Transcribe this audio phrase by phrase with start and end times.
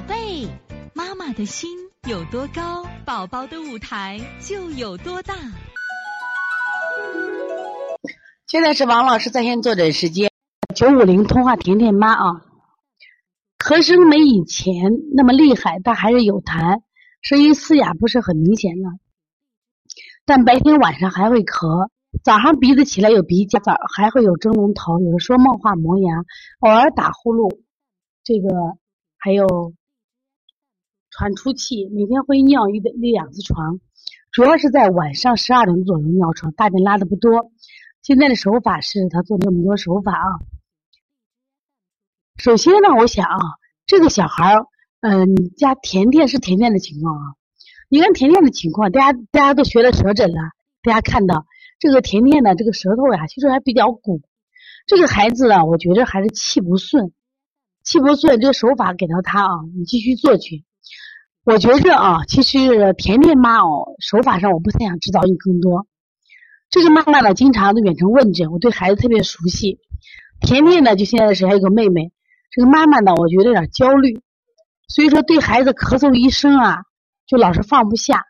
[0.00, 0.48] 宝贝，
[0.94, 1.68] 妈妈的心
[2.08, 5.34] 有多高，宝宝的舞台就有多大。
[8.46, 10.30] 现在是王老师在线坐诊时间，
[10.74, 12.46] 九五零通话甜甜妈啊，
[13.58, 16.80] 咳声没以前那么厉害，但还是有痰，
[17.20, 18.88] 声音嘶哑不是很明显了，
[20.24, 21.90] 但白天晚上还会咳，
[22.24, 26.24] 早上鼻子起来有鼻夹，早还会有蒸笼头，有的说梦话磨牙，
[26.60, 27.60] 偶尔打呼噜，
[28.24, 28.48] 这个
[29.18, 29.74] 还有。
[31.20, 33.78] 喘出气，每天会尿一一两次床，
[34.32, 37.52] 主要是在晚上十二点左右尿床，大便拉的不多。
[38.00, 40.40] 现在的手法是他做这么多手法啊。
[42.38, 43.36] 首先呢，我想啊，
[43.84, 44.66] 这个小孩儿，
[45.00, 47.34] 嗯，家甜甜是甜甜的情况啊。
[47.90, 50.40] 你看甜甜的情况，大家大家都学了舌诊了，
[50.82, 51.44] 大家看到
[51.78, 54.22] 这个甜甜的这个舌头呀，其实还比较鼓。
[54.86, 57.12] 这个孩子呢，我觉得还是气不顺，
[57.84, 60.64] 气不顺，这个手法给到他啊，你继续做去。
[61.42, 65.86] 我觉着啊，其实甜甜妈哦，手法上我不太想指导你更多。
[66.68, 69.78] 这个妈妈呢，经常的远程问诊，我对孩子特别熟悉。
[70.42, 72.12] 甜甜呢，就现在是还有个妹妹。
[72.50, 74.20] 这个妈妈呢，我觉得有点焦虑，
[74.86, 76.76] 所以说对孩子咳嗽一声啊，
[77.26, 78.24] 就老是放不下。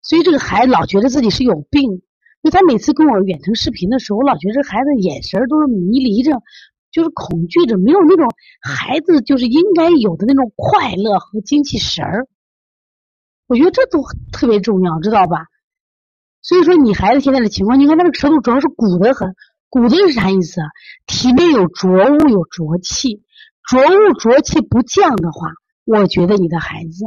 [0.00, 2.00] 所以这个孩子老觉得自己是有病，因
[2.44, 6.32] 为他每次跟我远程视频的时候，我老觉得孩子眼神都是迷离着，
[6.90, 8.26] 就是恐惧着，没有那种
[8.62, 12.26] 孩子就是应该有的那种快乐和精气神儿。
[13.46, 15.46] 我觉得这都特别重要，知道吧？
[16.42, 19.34] 所以说，你孩子现在的情况，你看他的舌头主要是鼓的很，
[19.70, 20.68] 鼓的是啥意思啊？
[21.06, 23.22] 体内有浊物，有浊气，
[23.62, 25.48] 浊物浊气不降的话，
[25.84, 27.04] 我觉得你的孩子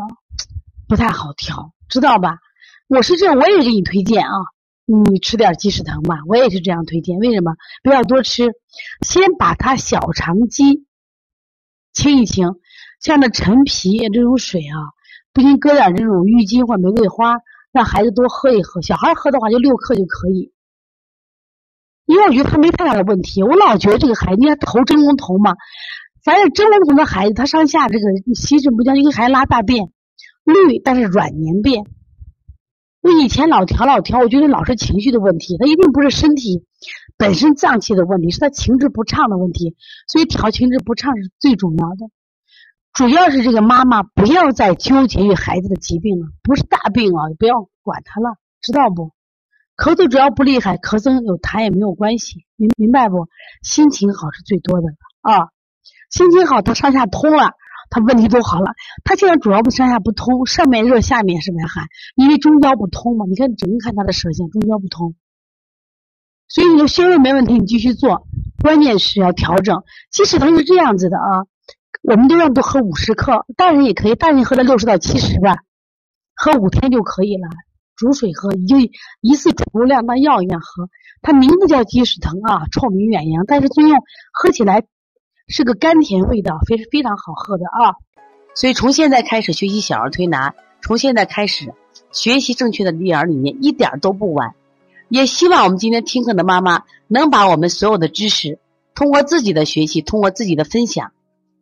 [0.87, 2.37] 不太好调，知道吧？
[2.87, 4.31] 我是这样，我也给你推荐啊，
[4.85, 7.19] 你吃点鸡屎藤吧，我也是这样推荐。
[7.19, 7.55] 为什么？
[7.83, 8.47] 不要多吃，
[9.01, 10.85] 先把他小肠肌
[11.93, 12.55] 清一清，
[12.99, 14.96] 像那陈皮这种水啊。
[15.37, 17.35] 不行，搁点这种郁金或玫瑰花，
[17.71, 18.81] 让孩子多喝一喝。
[18.81, 20.51] 小孩喝的话，就六克就可以。
[22.07, 23.43] 因为我觉得他没太大的问题。
[23.43, 25.53] 我老觉得这个孩子，你看头蒸笼头嘛，
[26.23, 29.91] 反正蒸笼头的孩子，他上下这个吸收不佳，一个孩子拉大便
[30.43, 31.85] 绿，但是软黏便。
[33.01, 36.65] 我以前老调老调，我觉得老是情绪的问题，他一定不是身体
[37.15, 39.75] 本身脏器的问题，是他情志不畅的问题。
[40.07, 42.09] 所以调情志不畅是最重要的。
[42.97, 49.11] 主要是这个妈妈不要再纠结于孩子的疾病了，不是大病啊，不要管他了，知道不？
[49.77, 53.27] 咳嗽只要不厉害，咳嗽有痰也没有关系，明明白不？
[53.61, 54.87] 心情好是最多的
[55.21, 55.49] 啊，
[56.09, 57.51] 心情好，他上下通了，
[57.91, 58.71] 他问题都好了。
[59.03, 61.85] 他现在主要不上下不通，上面热，下面是不是寒？
[62.15, 63.27] 因为中焦不通嘛。
[63.29, 65.13] 你看，整个看他的舌象，中焦不通，
[66.47, 68.25] 所以你的穴位没问题，你继续做，
[68.63, 69.83] 关键是要调整。
[70.09, 71.45] 其实它是这样子的啊。
[72.01, 75.57] 我们都让都喝五十克，大人也可以，大人喝到六十到七十吧，
[76.35, 77.47] 喝五天就可以了。
[77.95, 78.77] 煮水喝，就
[79.21, 80.87] 一次足量当药一样喝。
[81.21, 83.97] 它名字叫鸡屎藤啊，臭名远扬，但是作用
[84.31, 84.83] 喝起来
[85.47, 87.95] 是个甘甜味道，非非常好喝的啊。
[88.53, 90.53] 所以从现在开始学习小儿推拿，
[90.83, 91.73] 从现在开始
[92.11, 94.53] 学习正确的育儿理念，一点都不晚。
[95.09, 98.59] 也希望我们今天听课的妈妈能把我们所有的知识，
[98.93, 101.13] 通过自己的学习，通过自己的分享。